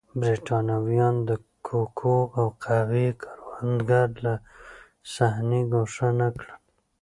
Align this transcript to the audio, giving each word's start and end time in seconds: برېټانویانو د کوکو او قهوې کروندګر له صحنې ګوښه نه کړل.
برېټانویانو 0.19 1.21
د 1.29 1.31
کوکو 1.67 2.17
او 2.39 2.45
قهوې 2.63 3.07
کروندګر 3.21 4.07
له 4.25 4.33
صحنې 5.13 5.61
ګوښه 5.71 6.09
نه 6.19 6.27
کړل. 6.37 6.53